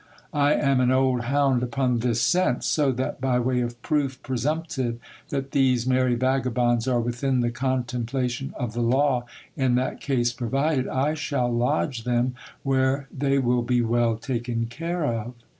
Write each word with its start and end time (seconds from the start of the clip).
I 0.33 0.53
am 0.55 0.79
an 0.79 0.89
old 0.91 1.25
hound 1.25 1.61
upon 1.61 1.99
this 1.99 2.19
scent; 2.19 2.63
so 2.63 2.91
that, 2.93 3.21
by 3.21 3.37
way 3.37 3.61
of 3.61 3.79
proof 3.83 4.19
presumptive 4.23 4.97
that 5.29 5.51
these 5.51 5.85
merry 5.85 6.15
vagabonds 6.15 6.87
are 6.87 6.99
within 6.99 7.41
the 7.41 7.51
contemplation 7.51 8.51
of 8.57 8.73
the 8.73 8.81
law 8.81 9.25
in 9.55 9.75
that 9.75 10.01
case 10.01 10.33
provided, 10.33 10.87
I 10.87 11.13
shall 11.13 11.53
lodge 11.53 12.03
them 12.03 12.33
where 12.63 13.07
they 13.15 13.37
will 13.37 13.61
be 13.61 13.83
well 13.83 14.17
taken 14.17 14.65
care 14.65 15.05
of. 15.05 15.35